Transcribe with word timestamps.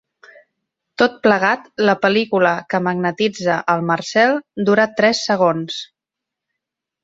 Tot 1.01 1.19
plegat 1.27 1.67
la 1.89 1.95
pel·lícula 2.07 2.55
que 2.73 2.81
magnetitza 2.89 3.61
el 3.77 3.87
Marcel 3.93 4.37
dura 4.71 4.89
tres 4.99 5.25
segons. 5.31 5.81